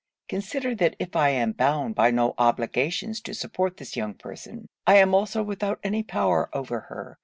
[0.27, 4.95] Consider that if I am bound by no obligations to support this young person, I
[4.95, 7.19] am also without any power over her.